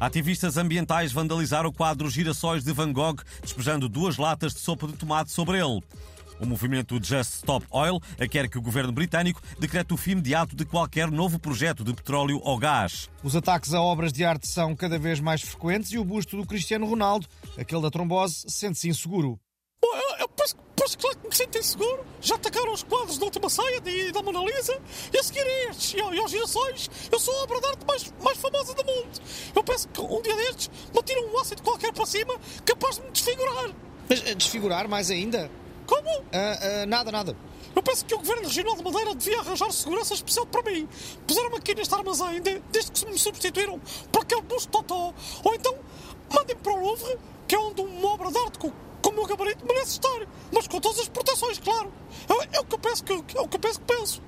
[0.00, 4.94] Ativistas ambientais vandalizaram o quadro Girassóis de Van Gogh, despejando duas latas de sopa de
[4.94, 5.80] tomate sobre ele.
[6.40, 10.64] O movimento Just Stop Oil quer que o governo britânico decrete o fim imediato de
[10.64, 13.08] qualquer novo projeto de petróleo ou gás.
[13.22, 16.46] Os ataques a obras de arte são cada vez mais frequentes e o busto do
[16.46, 17.26] Cristiano Ronaldo,
[17.56, 19.38] aquele da trombose, sente-se inseguro.
[19.82, 22.04] Eu, eu penso, penso claro que me sinto inseguro.
[22.20, 24.80] Já atacaram os quadros da última ceia e da Mona Lisa.
[25.12, 28.14] E a seguir a estes e aos girassóis, eu sou a obra de arte mais,
[28.22, 29.20] mais famosa do mundo.
[29.64, 32.34] Eu penso que um dia destes me tiram um ácido qualquer para cima
[32.66, 33.70] capaz de me desfigurar.
[34.08, 35.50] Mas eh, desfigurar mais ainda?
[35.86, 36.08] Como?
[36.32, 37.34] Ah, ah, nada, nada.
[37.74, 40.86] Eu penso que o Governo Regional de Madeira devia arranjar segurança especial para mim.
[41.26, 43.80] Puseram-me aqui neste armazém de- desde que se me substituíram
[44.12, 45.14] por aquele busto totó.
[45.42, 45.74] Ou então,
[46.32, 47.18] mandem-me para o Louvre,
[47.48, 48.70] que é onde uma obra de arte com,
[49.02, 50.26] com o meu gabarito merece estar.
[50.52, 51.90] Mas com todas as proteções, claro.
[52.28, 54.22] É, é o que eu penso que, é o que eu penso que penso.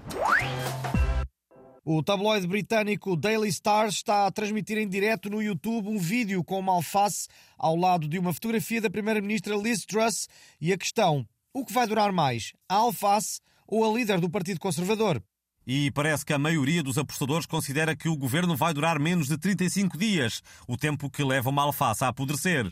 [1.89, 6.59] O tabloide britânico Daily Star está a transmitir em direto no YouTube um vídeo com
[6.59, 10.27] uma alface ao lado de uma fotografia da primeira-ministra Liz Truss
[10.61, 14.59] e a questão: o que vai durar mais, a alface ou a líder do Partido
[14.59, 15.23] Conservador?
[15.65, 19.39] E parece que a maioria dos apostadores considera que o governo vai durar menos de
[19.39, 22.69] 35 dias, o tempo que leva uma alface a apodrecer.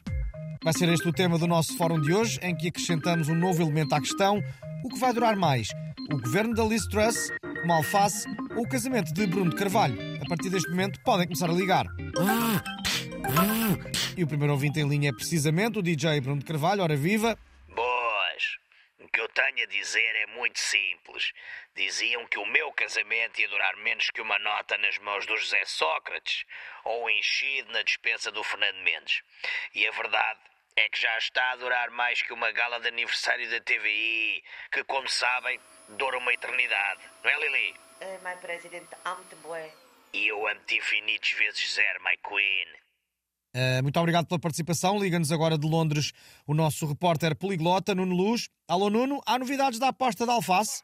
[0.65, 3.63] Vai ser este o tema do nosso fórum de hoje, em que acrescentamos um novo
[3.63, 4.43] elemento à questão:
[4.83, 5.69] o que vai durar mais,
[6.11, 7.31] o governo da Liz Truss,
[7.63, 9.97] uma alface o casamento de Bruno de Carvalho?
[10.23, 11.87] A partir deste momento podem começar a ligar.
[14.17, 17.39] E o primeiro ouvinte em linha é precisamente o DJ Bruno de Carvalho, ora viva.
[17.69, 18.59] Boas.
[19.01, 21.33] O que eu tenho a dizer é muito simples.
[21.75, 25.63] Diziam que o meu casamento ia durar menos que uma nota nas mãos do José
[25.65, 26.45] Sócrates
[26.85, 29.23] ou enchido na dispensa do Fernando Mendes.
[29.75, 30.41] E a verdade
[30.77, 34.85] é que já está a durar mais que uma gala de aniversário da TVI, que,
[34.85, 35.59] como sabem,
[35.91, 37.01] dura uma eternidade.
[37.23, 37.75] Não é, Lili?
[38.05, 39.73] Uh, my president, amo-te bué.
[40.13, 42.69] E eu amo-te infinitos vezes zero, my queen.
[43.57, 44.99] Uh, muito obrigado pela participação.
[44.99, 46.13] Liga-nos agora de Londres
[46.47, 48.51] o nosso repórter poliglota, Nuno Luz.
[48.69, 50.83] Alô, Nuno, há novidades da aposta da alface?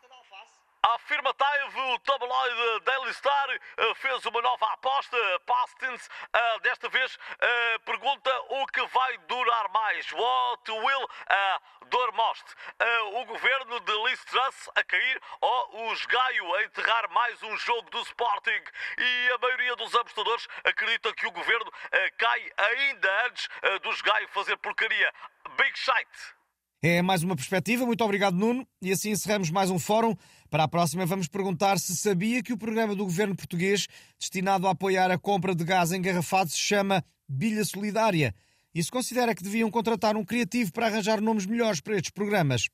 [0.82, 6.08] Afirmativo, o tabloide Daily Star eh, fez uma nova aposta, Pastins.
[6.32, 10.10] Eh, desta vez eh, pergunta o que vai durar mais.
[10.12, 11.08] What will
[11.90, 12.44] durar most?
[13.12, 17.90] O governo de Liz Truss a cair ou os Gaio a enterrar mais um jogo
[17.90, 18.62] do Sporting?
[18.96, 21.70] E a maioria dos apostadores acredita que o governo
[22.16, 23.48] cai ainda antes
[23.82, 25.12] dos Gaio fazer porcaria.
[25.58, 26.39] Big shite!
[26.82, 27.84] É mais uma perspectiva.
[27.84, 28.66] Muito obrigado, Nuno.
[28.80, 30.16] E assim encerramos mais um fórum.
[30.48, 33.86] Para a próxima, vamos perguntar se sabia que o programa do governo português
[34.18, 38.34] destinado a apoiar a compra de gás engarrafado se chama Bilha Solidária.
[38.74, 42.68] E se considera que deviam contratar um criativo para arranjar nomes melhores para estes programas.